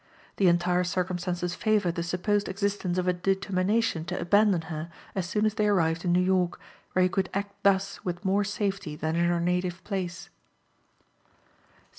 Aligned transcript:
The 0.37 0.47
entire 0.47 0.83
circumstances 0.83 1.53
favor 1.53 1.91
the 1.91 2.01
supposed 2.01 2.49
existence 2.49 2.97
of 2.97 3.07
a 3.07 3.13
determination 3.13 4.03
to 4.05 4.19
abandon 4.19 4.61
her 4.61 4.89
as 5.13 5.29
soon 5.29 5.45
as 5.45 5.53
they 5.53 5.67
arrived 5.67 6.03
in 6.03 6.11
New 6.11 6.23
York, 6.23 6.59
where 6.93 7.03
he 7.03 7.09
could 7.09 7.29
act 7.35 7.53
thus 7.61 8.03
with 8.03 8.25
more 8.25 8.43
safety 8.43 8.95
than 8.95 9.15
in 9.15 9.25
her 9.25 9.39
native 9.39 9.83
place. 9.83 10.31